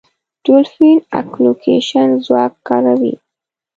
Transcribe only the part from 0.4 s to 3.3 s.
ډولفین اکولوکېشن ځواک کاروي.